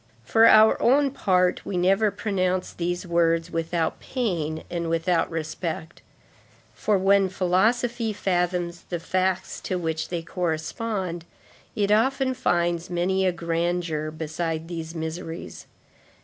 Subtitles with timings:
[0.23, 6.01] For our own part, we never pronounce those words without pain and without respect,
[6.73, 11.25] for when philosophy fathoms the facts to which they correspond,
[11.75, 15.67] it often finds many a grandeur beside these miseries.